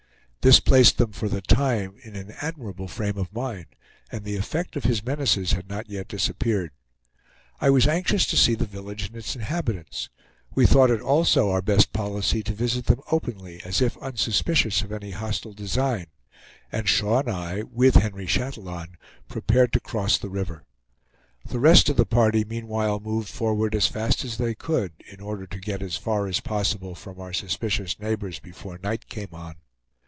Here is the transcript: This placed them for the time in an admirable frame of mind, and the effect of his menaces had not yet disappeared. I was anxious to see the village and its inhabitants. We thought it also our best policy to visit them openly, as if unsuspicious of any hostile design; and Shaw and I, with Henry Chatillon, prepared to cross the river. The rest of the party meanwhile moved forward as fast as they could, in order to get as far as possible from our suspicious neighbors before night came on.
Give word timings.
This 0.41 0.59
placed 0.59 0.97
them 0.97 1.11
for 1.11 1.29
the 1.29 1.43
time 1.43 1.97
in 2.03 2.15
an 2.15 2.31
admirable 2.41 2.87
frame 2.87 3.15
of 3.15 3.31
mind, 3.31 3.67
and 4.11 4.23
the 4.25 4.37
effect 4.37 4.75
of 4.75 4.85
his 4.85 5.05
menaces 5.05 5.51
had 5.51 5.69
not 5.69 5.87
yet 5.87 6.07
disappeared. 6.07 6.71
I 7.59 7.69
was 7.69 7.87
anxious 7.87 8.25
to 8.25 8.35
see 8.35 8.55
the 8.55 8.65
village 8.65 9.05
and 9.05 9.15
its 9.15 9.35
inhabitants. 9.35 10.09
We 10.55 10.65
thought 10.65 10.89
it 10.89 10.99
also 10.99 11.51
our 11.51 11.61
best 11.61 11.93
policy 11.93 12.41
to 12.41 12.53
visit 12.55 12.87
them 12.87 13.01
openly, 13.11 13.61
as 13.63 13.81
if 13.83 13.95
unsuspicious 13.97 14.81
of 14.81 14.91
any 14.91 15.11
hostile 15.11 15.53
design; 15.53 16.07
and 16.71 16.89
Shaw 16.89 17.19
and 17.19 17.29
I, 17.29 17.61
with 17.61 17.93
Henry 17.93 18.25
Chatillon, 18.25 18.97
prepared 19.29 19.71
to 19.73 19.79
cross 19.79 20.17
the 20.17 20.29
river. 20.31 20.65
The 21.45 21.59
rest 21.59 21.87
of 21.87 21.97
the 21.97 22.05
party 22.07 22.45
meanwhile 22.45 22.99
moved 22.99 23.29
forward 23.29 23.75
as 23.75 23.85
fast 23.85 24.25
as 24.25 24.39
they 24.39 24.55
could, 24.55 24.93
in 25.07 25.21
order 25.21 25.45
to 25.45 25.59
get 25.59 25.83
as 25.83 25.97
far 25.97 26.25
as 26.25 26.39
possible 26.39 26.95
from 26.95 27.19
our 27.19 27.31
suspicious 27.31 27.99
neighbors 27.99 28.39
before 28.39 28.79
night 28.81 29.07
came 29.07 29.29
on. 29.35 29.57